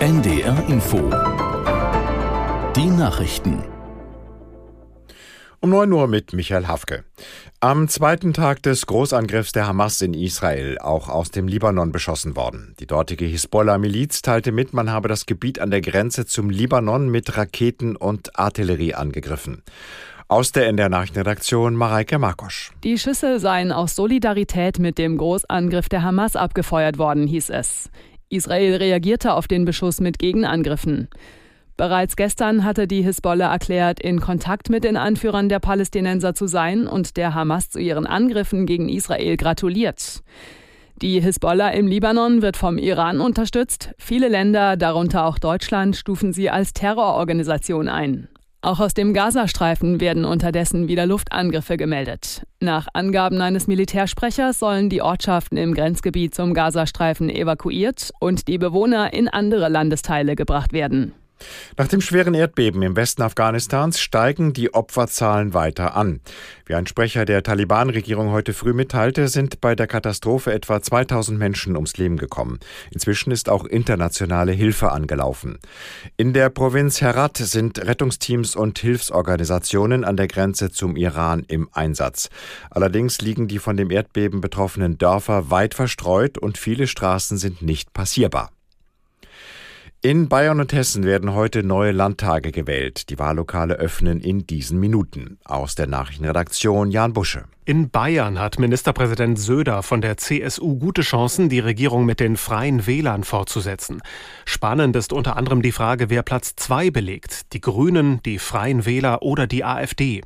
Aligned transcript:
NDR 0.00 0.66
Info. 0.66 1.10
Die 2.74 2.86
Nachrichten. 2.86 3.62
Um 5.60 5.68
9 5.68 5.92
Uhr 5.92 6.06
mit 6.08 6.32
Michael 6.32 6.68
Hafke. 6.68 7.04
Am 7.60 7.86
zweiten 7.86 8.32
Tag 8.32 8.62
des 8.62 8.86
Großangriffs 8.86 9.52
der 9.52 9.66
Hamas 9.66 10.00
in 10.00 10.14
Israel, 10.14 10.78
auch 10.78 11.10
aus 11.10 11.30
dem 11.32 11.46
Libanon 11.46 11.92
beschossen 11.92 12.34
worden. 12.34 12.74
Die 12.80 12.86
dortige 12.86 13.26
Hisbollah-Miliz 13.26 14.22
teilte 14.22 14.52
mit, 14.52 14.72
man 14.72 14.90
habe 14.90 15.08
das 15.08 15.26
Gebiet 15.26 15.58
an 15.58 15.70
der 15.70 15.82
Grenze 15.82 16.24
zum 16.24 16.48
Libanon 16.48 17.10
mit 17.10 17.36
Raketen 17.36 17.94
und 17.94 18.38
Artillerie 18.38 18.94
angegriffen. 18.94 19.62
Aus 20.28 20.52
der 20.52 20.68
NDR 20.68 20.88
Nachrichtenredaktion 20.88 21.74
Mareike 21.74 22.18
Markosch. 22.18 22.70
Die 22.84 22.98
Schüsse 22.98 23.38
seien 23.40 23.72
aus 23.72 23.96
Solidarität 23.96 24.78
mit 24.78 24.96
dem 24.96 25.18
Großangriff 25.18 25.88
der 25.88 26.04
Hamas 26.04 26.36
abgefeuert 26.36 26.98
worden, 26.98 27.26
hieß 27.26 27.50
es. 27.50 27.90
Israel 28.30 28.76
reagierte 28.76 29.34
auf 29.34 29.48
den 29.48 29.64
Beschuss 29.64 30.00
mit 30.00 30.18
Gegenangriffen. 30.18 31.08
Bereits 31.76 32.14
gestern 32.14 32.64
hatte 32.64 32.86
die 32.86 33.02
Hisbollah 33.02 33.50
erklärt, 33.50 34.00
in 34.00 34.20
Kontakt 34.20 34.70
mit 34.70 34.84
den 34.84 34.96
Anführern 34.96 35.48
der 35.48 35.58
Palästinenser 35.58 36.34
zu 36.34 36.46
sein 36.46 36.86
und 36.86 37.16
der 37.16 37.34
Hamas 37.34 37.70
zu 37.70 37.80
ihren 37.80 38.06
Angriffen 38.06 38.66
gegen 38.66 38.88
Israel 38.88 39.36
gratuliert. 39.36 40.22
Die 41.02 41.20
Hisbollah 41.20 41.70
im 41.70 41.88
Libanon 41.88 42.42
wird 42.42 42.56
vom 42.56 42.78
Iran 42.78 43.20
unterstützt. 43.20 43.94
Viele 43.98 44.28
Länder, 44.28 44.76
darunter 44.76 45.24
auch 45.24 45.38
Deutschland, 45.38 45.96
stufen 45.96 46.32
sie 46.32 46.50
als 46.50 46.72
Terrororganisation 46.72 47.88
ein. 47.88 48.28
Auch 48.62 48.78
aus 48.78 48.92
dem 48.92 49.14
Gazastreifen 49.14 50.00
werden 50.00 50.26
unterdessen 50.26 50.86
wieder 50.86 51.06
Luftangriffe 51.06 51.78
gemeldet. 51.78 52.42
Nach 52.60 52.88
Angaben 52.92 53.40
eines 53.40 53.66
Militärsprechers 53.66 54.58
sollen 54.58 54.90
die 54.90 55.00
Ortschaften 55.00 55.56
im 55.56 55.72
Grenzgebiet 55.72 56.34
zum 56.34 56.52
Gazastreifen 56.52 57.30
evakuiert 57.30 58.10
und 58.20 58.48
die 58.48 58.58
Bewohner 58.58 59.14
in 59.14 59.28
andere 59.28 59.70
Landesteile 59.70 60.36
gebracht 60.36 60.74
werden. 60.74 61.14
Nach 61.76 61.88
dem 61.88 62.00
schweren 62.00 62.34
Erdbeben 62.34 62.82
im 62.82 62.96
Westen 62.96 63.22
Afghanistans 63.22 64.00
steigen 64.00 64.52
die 64.52 64.74
Opferzahlen 64.74 65.54
weiter 65.54 65.96
an. 65.96 66.20
Wie 66.66 66.74
ein 66.74 66.86
Sprecher 66.86 67.24
der 67.24 67.42
Taliban-Regierung 67.42 68.30
heute 68.30 68.52
früh 68.52 68.72
mitteilte, 68.72 69.28
sind 69.28 69.60
bei 69.60 69.74
der 69.74 69.86
Katastrophe 69.86 70.52
etwa 70.52 70.80
2000 70.82 71.38
Menschen 71.38 71.76
ums 71.76 71.96
Leben 71.96 72.16
gekommen. 72.16 72.58
Inzwischen 72.90 73.30
ist 73.30 73.48
auch 73.48 73.64
internationale 73.64 74.52
Hilfe 74.52 74.92
angelaufen. 74.92 75.58
In 76.16 76.32
der 76.32 76.50
Provinz 76.50 77.00
Herat 77.00 77.38
sind 77.38 77.78
Rettungsteams 77.78 78.56
und 78.56 78.78
Hilfsorganisationen 78.78 80.04
an 80.04 80.16
der 80.16 80.28
Grenze 80.28 80.70
zum 80.70 80.96
Iran 80.96 81.44
im 81.48 81.68
Einsatz. 81.72 82.28
Allerdings 82.70 83.20
liegen 83.20 83.48
die 83.48 83.58
von 83.58 83.76
dem 83.76 83.90
Erdbeben 83.90 84.40
betroffenen 84.40 84.98
Dörfer 84.98 85.50
weit 85.50 85.74
verstreut 85.74 86.38
und 86.38 86.58
viele 86.58 86.86
Straßen 86.86 87.38
sind 87.38 87.62
nicht 87.62 87.92
passierbar. 87.92 88.50
In 90.02 90.30
Bayern 90.30 90.60
und 90.60 90.72
Hessen 90.72 91.04
werden 91.04 91.34
heute 91.34 91.62
neue 91.62 91.92
Landtage 91.92 92.52
gewählt. 92.52 93.10
Die 93.10 93.18
Wahllokale 93.18 93.74
öffnen 93.74 94.22
in 94.22 94.46
diesen 94.46 94.80
Minuten. 94.80 95.38
Aus 95.44 95.74
der 95.74 95.88
Nachrichtenredaktion 95.88 96.90
Jan 96.90 97.12
Busche. 97.12 97.44
In 97.70 97.88
Bayern 97.88 98.40
hat 98.40 98.58
Ministerpräsident 98.58 99.38
Söder 99.38 99.84
von 99.84 100.00
der 100.00 100.16
CSU 100.16 100.76
gute 100.76 101.02
Chancen, 101.02 101.48
die 101.48 101.60
Regierung 101.60 102.04
mit 102.04 102.18
den 102.18 102.36
Freien 102.36 102.84
Wählern 102.88 103.22
fortzusetzen. 103.22 104.02
Spannend 104.44 104.96
ist 104.96 105.12
unter 105.12 105.36
anderem 105.36 105.62
die 105.62 105.70
Frage, 105.70 106.10
wer 106.10 106.24
Platz 106.24 106.56
zwei 106.56 106.90
belegt. 106.90 107.52
Die 107.52 107.60
Grünen, 107.60 108.20
die 108.24 108.40
Freien 108.40 108.86
Wähler 108.86 109.22
oder 109.22 109.46
die 109.46 109.62
AfD. 109.62 110.22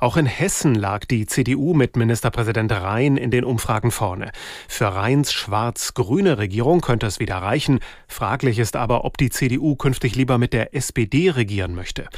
Auch 0.00 0.16
in 0.16 0.24
Hessen 0.24 0.74
lag 0.74 1.04
die 1.04 1.26
CDU 1.26 1.74
mit 1.74 1.94
Ministerpräsident 1.94 2.72
Rhein 2.72 3.18
in 3.18 3.30
den 3.30 3.44
Umfragen 3.44 3.90
vorne. 3.90 4.32
Für 4.66 4.86
Rheins 4.86 5.30
schwarz-grüne 5.30 6.38
Regierung 6.38 6.80
könnte 6.80 7.04
es 7.04 7.20
wieder 7.20 7.36
reichen. 7.36 7.80
Fraglich 8.06 8.58
ist 8.58 8.76
aber, 8.76 9.04
ob 9.04 9.18
die 9.18 9.28
CDU 9.28 9.76
künftig 9.76 10.14
lieber 10.14 10.38
mit 10.38 10.54
der 10.54 10.74
SPD 10.74 11.28
regieren 11.28 11.74
möchte. 11.74 12.08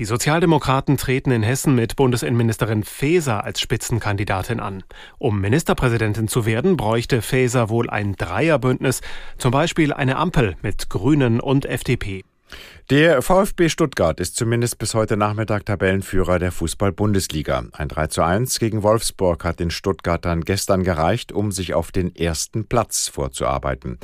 Die 0.00 0.06
Sozialdemokraten 0.06 0.96
treten 0.96 1.30
in 1.30 1.42
Hessen 1.42 1.74
mit 1.74 1.94
Bundesinnenministerin 1.94 2.84
Faeser 2.84 3.44
als 3.44 3.60
Spitzenkandidatin 3.60 4.58
an. 4.58 4.82
Um 5.18 5.42
Ministerpräsidentin 5.42 6.26
zu 6.26 6.46
werden, 6.46 6.78
bräuchte 6.78 7.20
Faeser 7.20 7.68
wohl 7.68 7.90
ein 7.90 8.16
Dreierbündnis, 8.16 9.02
zum 9.36 9.50
Beispiel 9.50 9.92
eine 9.92 10.16
Ampel 10.16 10.56
mit 10.62 10.88
Grünen 10.88 11.38
und 11.38 11.66
FDP. 11.66 12.24
Der 12.88 13.20
VfB 13.20 13.68
Stuttgart 13.68 14.18
ist 14.20 14.36
zumindest 14.36 14.78
bis 14.78 14.94
heute 14.94 15.18
Nachmittag 15.18 15.66
Tabellenführer 15.66 16.38
der 16.38 16.50
Fußball-Bundesliga. 16.50 17.64
Ein 17.72 17.88
3 17.88 18.06
zu 18.06 18.22
1 18.22 18.58
gegen 18.58 18.82
Wolfsburg 18.82 19.44
hat 19.44 19.60
den 19.60 19.70
Stuttgartern 19.70 20.40
gestern 20.40 20.82
gereicht, 20.82 21.30
um 21.30 21.52
sich 21.52 21.74
auf 21.74 21.92
den 21.92 22.16
ersten 22.16 22.66
Platz 22.66 23.08
vorzuarbeiten. 23.08 23.98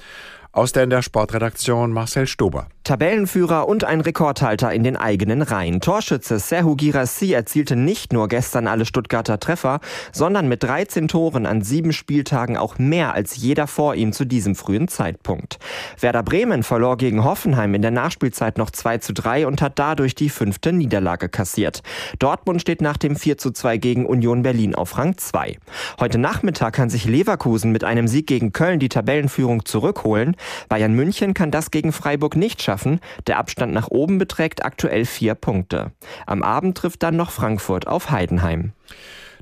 Aus 0.57 0.73
der 0.73 0.85
in 0.85 0.91
der 0.91 1.03
Sportredaktion 1.03 1.93
Marcel 1.93 2.27
Stober. 2.27 2.69
Tabellenführer 2.83 3.69
und 3.69 3.85
ein 3.85 4.01
Rekordhalter 4.01 4.73
in 4.73 4.85
den 4.85 4.97
eigenen 4.97 5.43
Reihen. 5.43 5.81
Torschütze 5.81 6.39
Serhu 6.39 6.77
Girassi 6.77 7.33
erzielte 7.33 7.77
nicht 7.77 8.13
nur 8.13 8.29
gestern 8.29 8.67
alle 8.69 8.87
Stuttgarter 8.87 9.39
Treffer, 9.39 9.81
sondern 10.13 10.49
mit 10.49 10.63
13 10.63 11.09
Toren 11.09 11.45
an 11.45 11.63
sieben 11.63 11.93
Spieltagen 11.93 12.57
auch 12.57 12.79
mehr 12.79 13.13
als 13.13 13.37
jeder 13.37 13.67
vor 13.67 13.97
ihm 13.97 14.13
zu 14.13 14.25
diesem 14.25 14.55
frühen 14.55 14.89
Zeitpunkt. 14.89 15.59
Werder 16.01 16.23
Bremen 16.23 16.63
verlor 16.63 16.97
gegen 16.97 17.25
Hoffenheim 17.25 17.75
in 17.75 17.83
der 17.83 17.91
Nachspielzeit 17.91 18.57
noch 18.57 18.71
2 18.71 18.99
zu 18.99 19.13
3 19.13 19.49
und 19.49 19.61
hat 19.61 19.79
dadurch 19.79 20.15
die 20.15 20.31
fünfte 20.31 20.73
Niederlage 20.73 21.29
kassiert. 21.29 21.83
Dortmund 22.21 22.63
steht 22.63 22.81
nach 22.81 22.97
dem 22.97 23.17
4 23.17 23.37
zu 23.37 23.51
2 23.51 23.77
gegen 23.79 24.07
Union 24.07 24.43
Berlin 24.43 24.75
auf 24.77 24.97
Rang 24.97 25.19
2. 25.19 25.59
Heute 25.99 26.19
Nachmittag 26.19 26.75
kann 26.75 26.89
sich 26.89 27.05
Leverkusen 27.05 27.73
mit 27.73 27.85
einem 27.85 28.09
Sieg 28.09 28.29
gegen 28.29 28.53
Köln 28.53 28.79
die 28.79 28.89
Tabellenführung 28.89 29.67
zurückholen. 29.67 30.37
Bayern 30.69 30.93
München 30.93 31.35
kann 31.35 31.51
das 31.51 31.71
gegen 31.71 31.93
Freiburg 31.93 32.37
nicht 32.37 32.63
schaffen. 32.63 33.01
Der 33.27 33.39
Abstand 33.39 33.73
nach 33.73 33.89
oben 33.89 34.19
beträgt 34.19 34.65
aktuell 34.65 35.05
vier 35.05 35.35
Punkte. 35.35 35.93
Am 36.27 36.43
Abend 36.43 36.77
trifft 36.77 37.03
dann 37.03 37.17
noch 37.17 37.31
Frankfurt 37.31 37.87
auf 37.87 38.11
Heidenheim. 38.11 38.73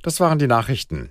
Das 0.03 0.21
waren 0.21 0.39
die 0.39 0.47
Nachrichten. 0.47 1.11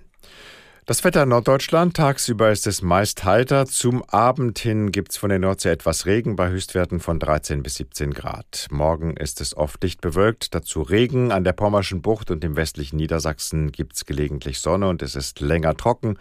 Das 0.86 1.06
Wetter 1.06 1.24
in 1.24 1.30
Norddeutschland. 1.30 1.96
Tagsüber 1.96 2.52
ist 2.52 2.68
es 2.68 2.82
meist 2.82 3.24
heiter. 3.24 3.66
Zum 3.68 4.04
Abend 4.10 4.60
hin 4.60 4.92
gibt 4.92 5.14
es 5.14 5.18
von 5.18 5.30
der 5.30 5.40
Nordsee 5.40 5.70
etwas 5.70 6.06
Regen 6.06 6.36
bei 6.36 6.50
Höchstwerten 6.50 7.00
von 7.00 7.20
13 7.20 7.64
bis 7.64 7.76
17 7.76 8.12
Grad. 8.12 8.68
Morgen 8.70 9.16
ist 9.16 9.40
es 9.40 9.56
oft 9.56 9.82
dicht 9.82 10.02
bewölkt. 10.02 10.54
Dazu 10.54 10.82
Regen. 10.82 11.32
An 11.32 11.46
der 11.46 11.54
Pommerschen 11.54 12.02
Bucht 12.02 12.32
und 12.32 12.44
im 12.44 12.58
westlichen 12.58 12.98
Niedersachsen 12.98 13.72
gibt 13.72 13.96
es 13.96 14.06
gelegentlich 14.06 14.60
Sonne 14.60 14.90
und 14.90 15.02
es 15.02 15.16
ist 15.16 15.40
länger 15.40 15.78
trocken 15.78 16.18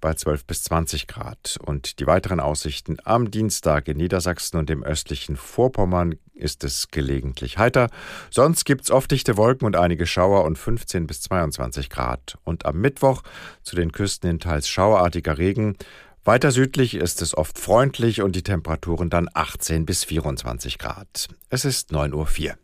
bei 0.00 0.12
12 0.14 0.44
bis 0.44 0.64
20 0.64 1.06
Grad. 1.06 1.58
Und 1.64 2.00
die 2.00 2.06
weiteren 2.08 2.40
Aussichten 2.40 2.96
am 3.04 3.30
Dienstag 3.30 3.86
in 3.86 3.98
Niedersachsen 3.98 4.56
und 4.56 4.70
im 4.70 4.82
östlichen 4.82 5.36
Vorpommern 5.36 6.16
ist 6.40 6.64
es 6.64 6.88
gelegentlich 6.88 7.58
heiter. 7.58 7.88
Sonst 8.30 8.64
gibt 8.64 8.82
es 8.82 8.90
oft 8.90 9.10
dichte 9.10 9.36
Wolken 9.36 9.66
und 9.66 9.76
einige 9.76 10.06
Schauer 10.06 10.44
und 10.44 10.58
15 10.58 11.06
bis 11.06 11.22
22 11.22 11.90
Grad. 11.90 12.38
Und 12.44 12.66
am 12.66 12.80
Mittwoch 12.80 13.22
zu 13.62 13.76
den 13.76 13.92
Küsten 13.92 14.28
hin 14.28 14.40
teils 14.40 14.68
schauerartiger 14.68 15.38
Regen. 15.38 15.76
Weiter 16.24 16.50
südlich 16.50 16.94
ist 16.94 17.22
es 17.22 17.36
oft 17.36 17.58
freundlich 17.58 18.20
und 18.22 18.36
die 18.36 18.42
Temperaturen 18.42 19.08
dann 19.08 19.28
18 19.32 19.86
bis 19.86 20.04
24 20.04 20.78
Grad. 20.78 21.28
Es 21.48 21.64
ist 21.64 21.92
9.04 21.92 22.14
Uhr. 22.14 22.56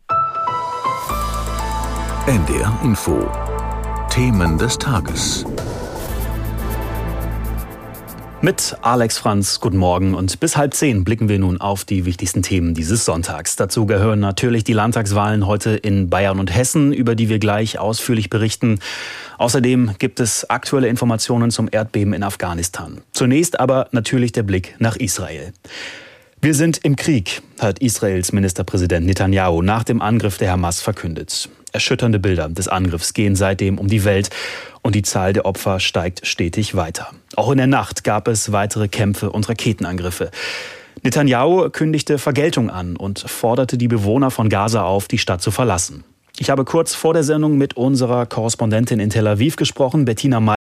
NDR 2.27 2.81
Info. 2.83 3.31
Themen 4.11 4.59
des 4.59 4.79
Tages. 4.79 5.45
Mit 8.47 8.77
Alex 8.81 9.19
Franz, 9.19 9.59
guten 9.59 9.77
Morgen 9.77 10.15
und 10.15 10.39
bis 10.39 10.57
halb 10.57 10.73
zehn 10.73 11.03
blicken 11.03 11.29
wir 11.29 11.41
nun 11.41 11.61
auf 11.61 11.85
die 11.85 12.05
wichtigsten 12.05 12.43
Themen 12.43 12.75
dieses 12.75 13.05
Sonntags. 13.05 13.57
Dazu 13.57 13.87
gehören 13.87 14.21
natürlich 14.21 14.63
die 14.63 14.73
Landtagswahlen 14.73 15.49
heute 15.49 15.71
in 15.71 16.11
Bayern 16.11 16.39
und 16.39 16.55
Hessen, 16.55 16.93
über 16.93 17.17
die 17.17 17.29
wir 17.29 17.41
gleich 17.41 17.81
ausführlich 17.81 18.31
berichten. 18.31 18.79
Außerdem 19.39 19.97
gibt 19.99 20.21
es 20.21 20.49
aktuelle 20.49 20.87
Informationen 20.87 21.51
zum 21.51 21.69
Erdbeben 21.69 22.13
in 22.13 22.23
Afghanistan. 22.23 23.01
Zunächst 23.11 23.59
aber 23.59 23.89
natürlich 23.91 24.31
der 24.31 24.45
Blick 24.45 24.77
nach 24.79 24.95
Israel. 24.95 25.53
Wir 26.41 26.55
sind 26.55 26.79
im 26.85 26.95
Krieg, 26.95 27.43
hat 27.59 27.81
Israels 27.81 28.31
Ministerpräsident 28.31 29.07
Netanyahu 29.07 29.61
nach 29.61 29.83
dem 29.83 30.01
Angriff 30.01 30.39
der 30.39 30.53
Hamas 30.53 30.81
verkündet. 30.81 31.49
Erschütternde 31.77 32.19
Bilder 32.19 32.49
des 32.49 32.69
Angriffs 32.69 33.13
gehen 33.13 33.37
seitdem 33.37 33.79
um 33.79 33.87
die 33.87 34.05
Welt 34.05 34.31
und 34.81 34.95
die 34.95 35.03
Zahl 35.03 35.35
der 35.35 35.45
Opfer 35.45 35.79
steigt 35.79 36.27
stetig 36.27 36.75
weiter. 36.75 37.11
Auch 37.37 37.51
in 37.51 37.59
der 37.59 37.67
Nacht 37.67 38.03
gab 38.03 38.29
es 38.29 38.51
weitere 38.51 38.89
Kämpfe 38.89 39.31
und 39.31 39.47
Raketenangriffe. 39.47 40.31
Netanyahu 41.03 41.69
kündigte 41.69 42.17
Vergeltung 42.17 42.71
an 42.71 42.97
und 42.97 43.21
forderte 43.21 43.77
die 43.77 43.89
Bewohner 43.89 44.31
von 44.31 44.49
Gaza 44.49 44.83
auf, 44.85 45.07
die 45.07 45.19
Stadt 45.19 45.43
zu 45.43 45.51
verlassen. 45.51 46.03
Ich 46.39 46.51
habe 46.51 46.65
kurz 46.65 46.95
vor 46.95 47.13
der 47.13 47.23
Sendung 47.23 47.59
mit 47.59 47.77
unserer 47.77 48.27
Korrespondentin 48.27 49.01
in 49.01 49.11
Tel 49.11 49.27
Aviv 49.27 49.57
gesprochen, 49.57 50.05
Bettina 50.07 50.41
May 50.41 50.56